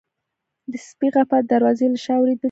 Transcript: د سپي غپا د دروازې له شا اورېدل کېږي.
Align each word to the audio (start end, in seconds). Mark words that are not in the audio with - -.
د 0.71 0.73
سپي 0.87 1.07
غپا 1.13 1.37
د 1.41 1.45
دروازې 1.51 1.87
له 1.93 1.99
شا 2.03 2.13
اورېدل 2.17 2.35
کېږي. 2.35 2.39